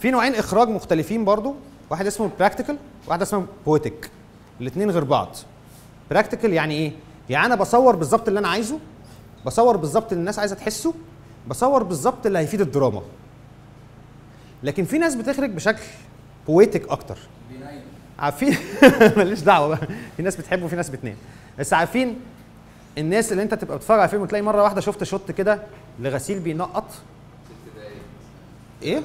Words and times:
في 0.00 0.10
نوعين 0.10 0.34
إخراج 0.34 0.68
مختلفين 0.68 1.24
برضو. 1.24 1.54
واحد 1.90 2.06
اسمه 2.06 2.30
practical 2.38 2.76
واحد 3.06 3.22
اسمه 3.22 3.46
poetic 3.66 4.10
الاثنين 4.60 4.90
غير 4.90 5.04
بعض. 5.04 5.36
practical 6.10 6.52
يعني 6.52 6.74
إيه؟ 6.74 6.92
يعني 7.30 7.46
أنا 7.46 7.54
بصور 7.54 7.96
بالظبط 7.96 8.28
اللي 8.28 8.40
أنا 8.40 8.48
عايزه 8.48 8.78
بصور 9.46 9.76
بالظبط 9.76 10.12
اللي 10.12 10.20
الناس 10.20 10.38
عايزة 10.38 10.56
تحسه 10.56 10.94
بصور 11.48 11.82
بالظبط 11.82 12.26
اللي 12.26 12.38
هيفيد 12.38 12.60
الدراما. 12.60 13.02
لكن 14.62 14.84
في 14.84 14.98
ناس 14.98 15.14
بتخرج 15.14 15.50
بشكل 15.50 15.82
poetic 16.46 16.88
أكتر. 16.88 17.18
عارفين؟ 18.18 18.56
ماليش 19.16 19.40
دعوة 19.40 19.68
بقى. 19.68 19.88
في 20.16 20.22
ناس 20.22 20.36
بتحب 20.36 20.62
وفي 20.62 20.76
ناس 20.76 20.90
بتنام. 20.90 21.16
بس 21.58 21.72
عارفين 21.72 22.20
الناس 22.98 23.32
اللي 23.32 23.42
أنت 23.42 23.54
تبقى 23.54 23.76
بتتفرج 23.76 23.98
على 24.00 24.08
فيلم 24.08 24.22
وتلاقي 24.22 24.42
مرة 24.42 24.62
واحدة 24.62 24.80
شفت 24.80 25.04
shot 25.04 25.30
كده 25.30 25.62
لغسيل 26.00 26.38
بينقط. 26.38 26.84
إيه؟ 28.82 29.02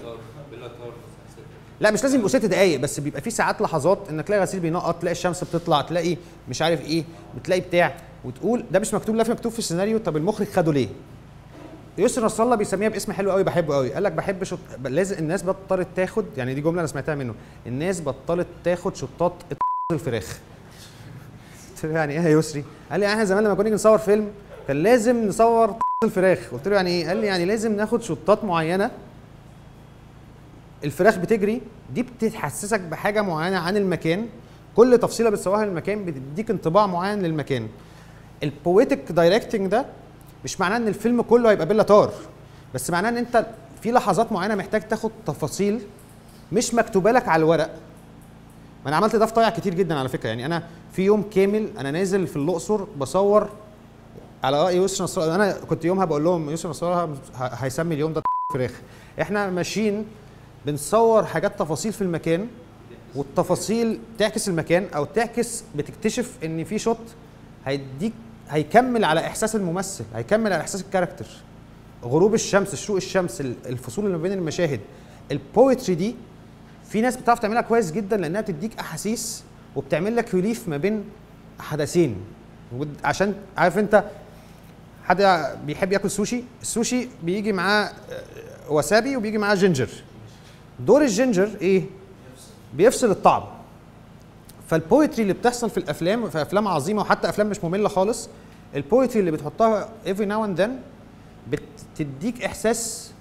لا 1.80 1.92
مش 1.92 2.04
لازم 2.04 2.16
يبقوا 2.16 2.30
ست 2.30 2.46
دقايق 2.46 2.80
بس 2.80 3.00
بيبقى 3.00 3.22
في 3.22 3.30
ساعات 3.30 3.62
لحظات 3.62 4.00
إنك 4.10 4.28
تلاقي 4.28 4.42
غسيل 4.42 4.60
بينقط 4.60 5.02
تلاقي 5.02 5.12
الشمس 5.12 5.44
بتطلع 5.44 5.82
تلاقي 5.82 6.18
مش 6.50 6.62
عارف 6.62 6.82
إيه 6.82 7.04
بتلاقي 7.38 7.62
بتاع 7.62 7.96
وتقول 8.26 8.66
ده 8.72 8.80
مش 8.80 8.94
مكتوب 8.94 9.16
لا 9.16 9.24
في 9.24 9.32
مكتوب 9.32 9.52
في 9.52 9.60
السيناريو 9.60 9.98
طب 9.98 10.18
المخرج 10.18 10.48
خده 10.48 10.74
ليه؟ 10.74 10.88
يسر 11.98 12.26
نصر 12.26 12.44
الله 12.44 12.56
بيسميها 12.56 12.90
باسم 12.90 13.12
حلو 13.12 13.32
قوي 13.32 13.44
بحبه 13.44 13.76
قوي 13.76 13.94
قال 13.94 14.04
لك 14.04 14.12
بحب 14.12 14.44
شط... 14.44 14.60
لازم 14.84 15.18
الناس 15.18 15.44
بطلت 15.44 15.88
تاخد 15.96 16.26
يعني 16.38 16.54
دي 16.54 16.62
جملة 16.62 16.80
أنا 16.80 16.88
سمعتها 16.88 17.16
منه 17.16 17.36
الناس 17.68 18.02
بطلت 18.02 18.48
تاخد 18.64 18.96
شطات 18.96 19.34
الفراخ 19.92 20.40
قلت 21.76 21.86
له 21.86 22.00
يعني 22.00 22.14
إيه 22.14 22.20
يا 22.20 22.40
يسري؟ 22.40 22.64
قال 22.92 23.00
لي 23.00 23.08
إحنا 23.08 23.24
زمان 23.24 23.44
لما 23.44 23.54
كنا 23.54 23.64
نيجي 23.64 23.76
نصور 23.76 23.98
فيلم 23.98 24.32
كان 24.68 24.84
لازم 24.84 25.28
نصور 25.28 25.76
الفراخ 26.04 26.40
قلت 26.52 26.68
له 26.68 26.76
يعني 26.76 26.90
إيه؟ 26.90 27.08
قال 27.08 27.18
لي 27.18 27.28
يعني 27.28 27.46
لازم 27.46 27.76
ناخد 27.76 28.02
شطات 28.02 28.44
معينة 28.44 28.92
الفراخ 30.84 31.18
بتجري 31.18 31.62
دي 31.94 32.04
بتحسسك 32.04 32.80
بحاجة 32.80 33.22
معينة 33.22 33.58
عن 33.58 33.78
المكان. 33.78 34.28
كل 34.76 34.98
تفصيلة 34.98 35.30
بتصورها 35.30 35.66
للمكان 35.66 36.06
بتديك 36.06 36.50
انطباع 36.52 36.88
معين 36.88 37.22
للمكان. 37.22 37.68
ال 38.44 38.54
poetic 38.54 39.12
directing 39.12 39.68
ده 39.68 39.86
مش 40.44 40.60
معناه 40.62 40.78
إن 40.78 40.88
الفيلم 40.88 41.22
كله 41.22 41.52
هيبقى 41.52 41.66
بيلا 41.66 41.84
تار 41.84 42.14
بس 42.74 42.90
معناه 42.90 43.10
إن 43.10 43.18
أنت 43.18 43.46
في 43.82 43.92
لحظات 43.92 44.32
معينة 44.32 44.56
محتاج 44.56 44.88
تاخد 44.88 45.12
تفاصيل 45.26 45.82
مش 46.52 46.74
مكتوبة 46.74 47.12
لك 47.12 47.28
على 47.28 47.40
الورق. 47.44 47.70
ما 48.84 48.90
أنا 48.90 48.96
عملت 48.96 49.16
ده 49.16 49.26
في 49.26 49.34
طايع 49.34 49.50
كتير 49.50 49.74
جدا 49.74 49.96
على 50.00 50.10
فكرة. 50.10 50.30
يعني 50.30 50.46
أنا 50.46 50.64
في 50.92 51.02
يوم 51.02 51.22
كامل 51.22 51.70
أنا 51.78 51.92
نازل 51.92 52.28
في 52.28 52.36
الأقصر 52.36 52.84
بصور 52.84 53.50
على 54.44 54.64
رأي 54.64 54.78
يسر 54.78 55.04
نصر 55.04 55.36
أنا 55.36 55.54
كنت 55.70 55.86
يومها 55.86 56.06
بقول 56.06 56.24
لهم 56.24 56.50
يسر 56.50 56.70
نصر 56.70 57.08
هيسمي 57.36 57.96
اليوم 57.96 58.14
ده 58.14 58.22
فراخ. 58.54 58.72
إحنا 59.22 59.50
ماشيين 59.50 60.06
بنصور 60.66 61.26
حاجات 61.26 61.60
تفاصيل 61.60 61.94
في 61.94 62.02
المكان 62.02 62.48
والتفاصيل 63.16 64.00
تعكس 64.20 64.50
المكان 64.50 64.86
أو 64.96 65.06
تعكس 65.06 65.64
بتكتشف 65.76 66.32
إن 66.44 66.64
في 66.64 66.80
شوت 66.80 66.98
هيديك 67.66 68.14
هيكمل 68.50 69.04
على 69.06 69.20
إحساس 69.20 69.56
الممثل 69.56 70.04
هيكمل 70.16 70.54
على 70.54 70.62
إحساس 70.62 70.82
الكاركتر. 70.82 71.26
غروب 72.04 72.34
الشمس 72.34 72.76
شروق 72.76 72.98
الشمس 72.98 73.42
ال- 73.42 73.56
الفصول 73.66 74.06
اللي 74.06 74.18
ما 74.18 74.24
بين 74.24 74.32
المشاهد 74.32 74.80
ال 75.32 75.41
poetry 75.41 75.96
دي 75.96 76.16
في 76.90 77.02
ناس 77.02 77.18
بتعرف 77.18 77.40
تعملها 77.40 77.62
كويس 77.62 77.92
جدا 77.92 78.18
لأنها 78.18 78.42
بتديك 78.42 78.80
أحاسيس 78.80 79.44
وبتعمل 79.76 80.16
لك 80.16 80.36
relief 80.36 80.68
ما 80.68 80.78
بين 80.78 81.04
حدثين 81.60 82.16
عشان 83.04 83.34
عارف 83.58 83.78
أنت 83.78 84.04
حد 85.04 85.22
بيحب 85.66 85.92
ياكل 85.94 86.12
سوشي 86.12 86.44
السوشي 86.62 87.08
بيجي 87.24 87.52
معاه 87.54 87.84
آه، 87.86 87.92
wasabi 88.72 89.18
وبيجي 89.18 89.38
معاه 89.38 89.56
ginger 89.56 89.90
دور 90.80 91.02
ال 91.02 91.09
ginger 91.09 91.50
إيه؟ 91.62 91.84
بيفصل 92.74 93.12
الطعم. 93.12 93.44
فال 94.70 94.83
poetry 94.83 95.22
اللي 95.22 95.34
بتحصل 95.34 95.70
في 95.70 95.78
الأفلام 95.78 96.30
في 96.30 96.42
أفلام 96.42 96.68
عظيمة 96.68 97.02
وحتى 97.02 97.30
أفلام 97.30 97.50
مش 97.50 97.64
مملة 97.64 97.90
خالص 97.90 98.30
ال 98.76 98.82
poetry 98.82 99.20
اللي 99.20 99.32
بتحطها 99.32 99.90
every 100.06 100.26
now 100.30 100.48
and 100.48 100.60
then 100.62 100.70
بتديك 101.50 102.44
إحساس 102.44 103.12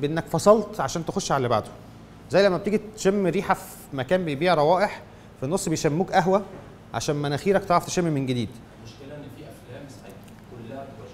بإنك 0.00 0.24
فصلت 0.26 0.80
عشان 0.80 1.06
تخش 1.06 1.32
على 1.32 1.36
اللي 1.36 1.48
بعده. 1.48 1.66
زي 2.30 2.46
لما 2.46 2.56
بتيجي 2.56 2.80
تشم 2.96 3.26
ريحة 3.26 3.54
في 3.54 3.96
مكان 3.96 4.24
بيبيع 4.24 4.54
روائح 4.54 5.02
في 5.40 5.46
النص 5.46 5.68
بيشموك 5.68 6.12
قهوة 6.12 6.42
عشان 6.94 7.16
مناخيرك 7.16 7.64
تعرف 7.64 7.86
تشم 7.86 8.04
من 8.04 8.26
جديد. 8.26 8.48
المشكلة 8.78 9.16
إن 9.16 9.22
في 9.36 9.42
أفلام 9.42 9.84
ساعات 9.88 10.14
كلها 10.50 10.84
بتبقى 10.84 11.08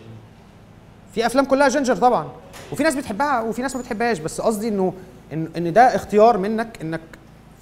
في 1.18 1.26
أفلام 1.26 1.44
كلها 1.44 1.68
ginger 1.68 1.96
طبعا. 1.96 2.28
وفي 2.72 2.82
ناس 2.82 2.94
بتحبها 2.94 3.40
وفي 3.40 3.62
ناس 3.62 3.76
ما 3.76 3.82
بتحبهاش 3.82 4.18
بس 4.18 4.40
قصدي 4.40 4.68
إنه 4.68 4.92
ان 5.32 5.72
ده 5.72 5.82
اختيار 5.96 6.38
منك 6.38 6.78
إنك 6.82 7.00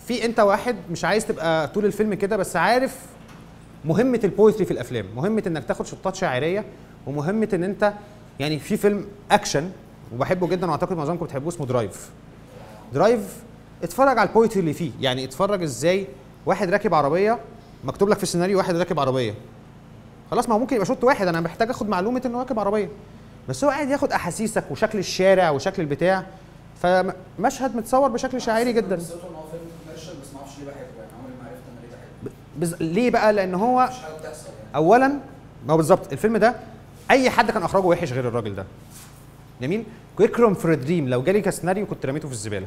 في 0.07 0.25
أنت 0.25 0.41
واحد 0.41 0.77
مش 0.91 1.05
عايز 1.05 1.27
تبقى 1.27 1.69
طول 1.69 1.85
الفيلم 1.85 2.15
كده 2.15 2.37
بس 2.37 2.57
عارف 2.57 2.99
مهمة 3.85 4.21
ال 4.25 4.30
poetry 4.30 4.65
في 4.65 4.71
الأفلام. 4.71 5.07
مهمة 5.17 5.43
إنك 5.47 5.65
تاخد 5.65 5.87
شطات 5.87 6.15
شاعرية 6.17 6.65
ومهمة 7.07 7.49
إن 7.55 7.65
أنت 7.65 7.93
يعني 8.41 8.59
في 8.59 8.77
فيلم 8.77 9.07
اكشن 9.31 9.71
وبحبه 10.15 10.47
جدا 10.49 10.67
وأعتقد 10.67 10.97
معظمكم 10.97 11.25
بتحبوه 11.25 11.49
اسمه 11.49 11.67
Drive 11.67 12.11
Drive 12.95 13.21
اتفرج 13.83 14.19
على 14.19 14.29
ال 14.29 14.33
poetry 14.33 14.61
اللي 14.61 14.73
فيه. 14.73 14.91
يعني 15.01 15.25
اتفرج 15.25 15.63
إزاي 15.63 16.07
واحد 16.47 16.71
راكب 16.71 16.95
عربية 16.95 17.39
مكتوب 17.85 18.09
لك 18.09 18.17
في 18.17 18.23
السيناريو 18.23 18.59
واحد 18.59 18.77
راكب 18.77 19.01
عربية. 19.01 19.35
خلاص 20.31 20.49
ما 20.49 20.55
هو 20.55 20.59
ممكن 20.59 20.77
يبقى 20.77 20.87
shot 20.87 21.05
واحد 21.05 21.29
أنا 21.29 21.41
محتاج 21.41 21.71
آخد 21.71 21.89
معلومة 21.89 22.23
إنه 22.27 22.39
راكب 22.39 22.59
عربية. 22.59 22.89
بس 23.49 23.65
هو 23.65 23.71
قاعد 23.71 23.89
ياخد 23.89 24.13
أحاسيسك 24.13 24.65
وشكل 24.71 24.99
الشارع 24.99 25.51
وشكل 25.51 25.83
البتاع 25.83 26.27
فمشهد 26.83 27.77
متصور 27.77 28.09
بشكل 28.09 28.41
شاعري 28.41 28.73
جدا. 28.73 28.97
بس 28.97 29.13
ما 29.13 30.41
أعرفش 30.41 30.59
ليه 30.59 30.67
بحبه 30.67 30.79
يعني. 30.99 31.11
عمري 31.21 31.33
ما 31.43 31.49
عرفت 31.49 31.63
أنا 31.73 31.81
ليه 31.81 31.89
بحبه. 31.89 32.35
بز... 32.57 32.75
ليه 32.83 33.11
بقى؟ 33.11 33.33
لأن 33.33 33.55
هو 33.55 33.89
مش 33.91 33.99
حاجة 33.99 34.13
بتحصل 34.13 34.47
يعني. 34.47 34.77
اولا 34.77 35.09
ما 35.67 35.73
هو 35.73 35.77
بالظبط 35.77 36.13
الفيلم 36.13 36.37
ده 36.37 36.55
أي 37.11 37.31
حد 37.31 37.51
كان 37.51 37.63
إخراجه 37.63 37.87
وحش 37.87 38.13
غير 38.13 38.29
الراجل 38.29 38.55
ده. 38.55 38.65
جميل؟ 39.63 39.85
Requiem 40.17 40.55
for 40.55 40.75
a 40.75 40.80
Dream 40.80 41.09
لو 41.09 41.23
جالي 41.23 41.41
كسيناريو 41.41 41.87
كنت 41.87 42.07
رميته 42.07 42.29
في 42.29 42.35
الزبالة. 42.35 42.67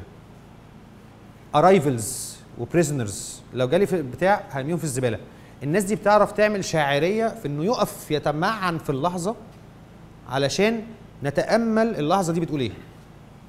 Arrival 1.56 2.38
و 2.60 2.68
Prisoners 2.68 3.42
لو 3.54 3.68
جالي 3.68 3.86
في 3.86 4.02
بتاع 4.02 4.44
هرميهم 4.52 4.78
في 4.78 4.84
الزبالة. 4.84 5.20
الناس 5.64 5.84
دي 5.84 5.96
بتعرف 5.96 6.32
تعمل 6.32 6.66
شاعرية 6.66 7.28
في 7.28 7.48
إنه 7.48 7.66
يقف 7.66 8.12
يتمعن 8.12 8.78
في 8.78 8.90
اللحظة 8.90 9.36
علشان 10.30 10.84
نتأمل 11.24 11.96
اللحظة 11.96 12.34
دي 12.34 12.40
بتقول 12.40 12.60
إيه. 12.60 12.72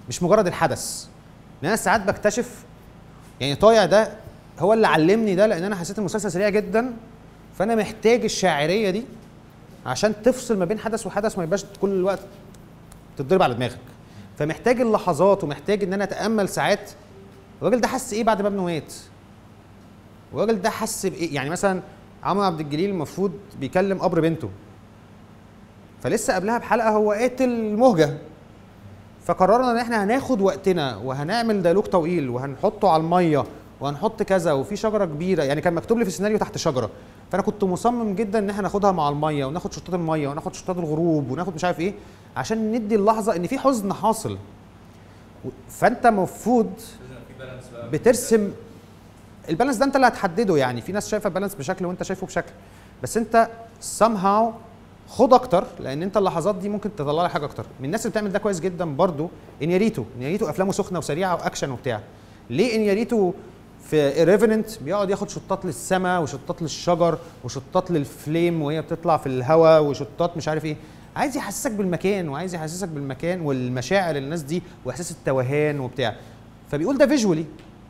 مش 0.08 0.22
مجرد 0.22 0.46
الحدث. 0.46 1.06
أنا 1.64 1.76
ساعات 1.76 2.00
بكتشف 2.00 2.64
يعني 3.40 3.54
طايع 3.54 3.84
ده 3.84 4.12
هو 4.58 4.72
اللي 4.72 4.86
علمني 4.86 5.34
ده 5.34 5.46
لأن 5.46 5.64
أنا 5.64 5.76
حسيت 5.76 5.98
المسلسل 5.98 6.32
سريع 6.32 6.48
جدا 6.48 6.92
فأنا 7.58 7.74
محتاج 7.74 8.24
الشاعرية 8.24 8.90
دي 8.90 9.04
عشان 9.86 10.22
تفصل 10.22 10.58
ما 10.58 10.64
بين 10.64 10.78
حدث 10.78 11.06
وحدث 11.06 11.38
ما 11.38 11.44
يبقاش 11.44 11.64
كل 11.80 11.90
الوقت 11.90 12.20
تتضرب 13.16 13.42
على 13.42 13.54
دماغك. 13.54 13.78
فمحتاج 14.38 14.80
اللحظات 14.80 15.44
ومحتاج 15.44 15.82
إن 15.82 15.92
أنا 15.92 16.04
أتأمل 16.04 16.48
ساعات. 16.48 16.90
الراجل 17.62 17.80
ده 17.80 17.88
حس 17.88 18.12
إيه 18.12 18.24
بعد 18.24 18.42
ما 18.42 18.48
ابنه 18.48 18.64
مات؟ 18.64 18.92
الراجل 20.32 20.62
ده 20.62 20.70
حس 20.70 21.06
بإيه؟ 21.06 21.34
يعني 21.34 21.50
مثلا 21.50 21.80
عمرو 22.22 22.44
عبد 22.44 22.60
الجليل 22.60 22.90
المفروض 22.90 23.32
بيكلم 23.60 23.98
قبر 23.98 24.20
بنته. 24.20 24.50
فلسه 26.02 26.34
قبلها 26.34 26.58
بحلقة 26.58 26.90
هو 26.90 27.12
قاتل 27.12 27.76
مهجة. 27.76 28.18
فقررنا 29.24 29.70
إن 29.70 29.76
إحنا 29.76 30.04
هناخد 30.04 30.40
وقتنا 30.40 30.96
وهنعمل 30.96 31.62
ديالوج 31.62 31.84
طويل 31.84 32.28
وهنحطه 32.28 32.88
على 32.90 33.02
المية 33.02 33.44
وهنحط 33.80 34.22
كذا 34.22 34.52
وفي 34.52 34.76
شجرة 34.76 35.04
كبيرة. 35.04 35.42
يعني 35.42 35.60
كان 35.60 35.74
مكتوب 35.74 35.98
لي 35.98 36.04
في 36.04 36.10
السيناريو 36.10 36.38
تحت 36.38 36.58
شجرة. 36.58 36.90
فأنا 37.32 37.42
كنت 37.42 37.64
مصمم 37.64 38.14
جدا 38.14 38.38
إن 38.38 38.50
إحنا 38.50 38.62
ناخدها 38.62 38.92
مع 38.92 39.08
المية 39.08 39.44
وناخد 39.44 39.72
شطات 39.72 39.94
المية 39.94 40.28
وناخد 40.28 40.54
شطات 40.54 40.76
الغروب 40.76 41.30
وناخد 41.30 41.54
مش 41.54 41.64
عارف 41.64 41.80
إيه 41.80 41.94
عشان 42.36 42.72
ندي 42.72 42.94
اللحظة 42.94 43.36
إن 43.36 43.46
في 43.46 43.58
حزن 43.58 43.92
حاصل. 43.92 44.38
فأنت 45.68 46.06
المفروض 46.06 46.70
بترسم 47.92 48.50
البالانس 49.48 49.76
ده 49.76 49.84
أنت 49.84 49.96
اللي 49.96 50.06
هتحدده 50.06 50.56
يعني. 50.56 50.80
في 50.80 50.92
ناس 50.92 51.08
شايفة 51.08 51.28
البالانس 51.28 51.54
بشكل 51.54 51.86
وأنت 51.86 52.02
شايفه 52.02 52.26
بشكل. 52.26 52.52
بس 53.02 53.16
أنت 53.16 53.48
somehow 53.98 54.44
خد 55.10 55.34
أكتر 55.34 55.64
لأن 55.80 56.02
انت 56.02 56.16
اللحظات 56.16 56.54
دي 56.54 56.68
ممكن 56.68 56.96
تطلع 56.96 57.24
لك 57.24 57.30
حاجة 57.30 57.44
أكتر. 57.44 57.66
من 57.80 57.84
الناس 57.86 58.00
اللي 58.00 58.10
بتعمل 58.10 58.32
ده 58.32 58.38
كويس 58.38 58.60
جدا 58.60 58.96
برضو 58.96 59.30
إنياريتو. 59.62 60.04
إنياريتو 60.16 60.50
أفلامه 60.50 60.72
سخنة 60.72 60.98
وسريعة 60.98 61.34
وأكشن 61.34 61.70
وبتاع. 61.70 62.00
ليه 62.50 62.76
إنياريتو 62.76 63.32
في 63.84 64.24
Revenant 64.24 64.82
بيقعد 64.82 65.10
ياخد 65.10 65.28
شطات 65.28 65.64
للسماء 65.64 66.22
وشطات 66.22 66.62
للشجر 66.62 67.18
وشطات 67.44 67.90
للفليم 67.90 68.62
وهي 68.62 68.82
بتطلع 68.82 69.16
في 69.16 69.26
الهواء 69.26 69.82
و 69.82 69.91
shot 69.91 70.27
ات 70.27 70.36
مش 70.36 70.48
عارف 70.48 70.64
إيه؟ 70.64 70.76
عايز 71.16 71.36
يحسسك 71.36 71.70
بالمكان 71.70 72.28
وعايز 72.28 72.54
يحسسك 72.54 72.88
بالمكان 72.88 73.40
والمشاعر 73.40 74.16
الناس 74.16 74.42
دي 74.42 74.62
وإحساس 74.84 75.10
التوهان 75.10 75.80
وبتاع. 75.80 76.16
فبيقول 76.70 76.98
ده 76.98 77.06
visually 77.06 77.44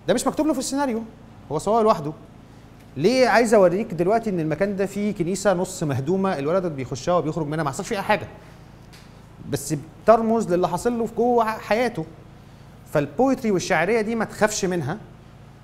ده 0.08 0.14
مش 0.14 0.26
مكتوب 0.26 0.46
له 0.46 0.52
في 0.52 0.58
السيناريو. 0.58 1.02
هو 1.52 1.58
صور 1.58 1.82
لوحده. 1.82 2.12
ليه 2.96 3.28
عايز 3.28 3.54
اوريك 3.54 3.94
دلوقتي 3.94 4.30
ان 4.30 4.40
المكان 4.40 4.76
ده 4.76 4.86
فيه 4.86 5.14
كنيسة 5.14 5.52
نص 5.54 5.82
مهدومة 5.82 6.38
الولد 6.38 6.66
بيخشها 6.66 7.14
وبيخرج 7.14 7.46
منها 7.46 7.64
ما 7.64 7.70
حصلش 7.70 7.88
فيها 7.88 8.02
حاجة. 8.02 8.26
بس 9.50 9.74
بترمز 10.04 10.52
للي 10.54 10.68
حاصل 10.68 10.98
له 10.98 11.06
في 11.06 11.14
جوه 11.14 11.44
حياته. 11.44 12.04
فال 12.92 13.07
poetry 13.07 13.50
والشعريه 13.50 14.00
دي 14.00 14.14
ما 14.14 14.24
تخافش 14.24 14.64
منها. 14.64 14.98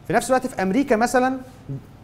في 0.06 0.12
نفس 0.12 0.26
الوقت 0.28 0.46
في 0.46 0.62
أمريكا 0.62 0.96
مثلا 0.96 1.38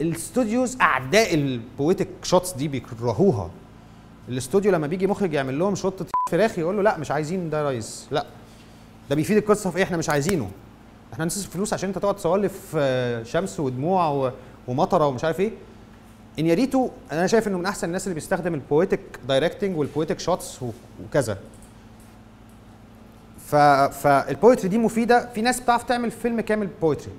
ال 0.01 0.10
studios 0.10 0.77
أعداء 0.81 1.35
ال 1.35 1.45
poetic 1.45 2.09
shots 2.23 2.53
دي 2.53 2.69
بيكرهوها. 2.69 3.51
الاستوديو 4.29 4.73
لما 4.73 4.87
بيجي 4.87 5.07
مخرج 5.07 5.33
يعمل 5.33 5.59
لهم 5.59 5.75
shot 5.75 5.95
فراخ 6.31 6.59
يقول 6.59 6.77
له 6.77 6.83
لا 6.83 6.99
مش 6.99 7.11
عايزين 7.11 7.51
ده 7.51 7.69
ريس 7.71 8.07
لا. 8.11 8.27
ده 9.11 9.17
بيفيد 9.17 9.37
القصة 9.37 9.71
في 9.71 9.77
إيه؟ 9.77 9.83
إحنا 9.85 9.97
مش 9.97 10.09
عايزينه. 10.11 10.51
إحنا 11.13 11.25
هنصرف 11.25 11.51
فلوس 11.51 11.73
عشان 11.73 11.89
أنت 11.89 11.99
تقعد 11.99 12.17
تصور 12.17 12.39
لي 12.39 12.49
في 12.49 13.23
شمس 13.27 13.61
ودموع 13.61 14.09
و- 14.09 14.33
ومطره 14.69 15.07
ومش 15.07 15.25
عارف 15.25 15.41
إيه. 15.41 15.51
انياريتو 16.39 16.89
أنا 17.13 17.27
شايف 17.27 17.49
انه 17.49 17.59
من 17.59 17.67
احسن 17.67 17.87
الناس 17.87 18.07
اللي 18.07 18.15
بيستخدم 18.15 18.55
ال 18.55 18.61
poetic 18.61 19.01
directing 19.29 19.77
وال 19.79 19.89
poetic 19.89 20.21
shots 20.21 20.61
وكذا. 21.05 21.39
ف 23.47 23.57
فال 23.57 23.85
poetry 23.85 24.69
دي 24.69 24.79
مفيدة. 24.79 25.29
في 25.35 25.43
ناس 25.43 25.61
بتعرف 25.61 25.83
تعمل 25.83 26.11
فيلم 26.11 26.41
كامل 26.41 26.69
poetry 26.81 27.13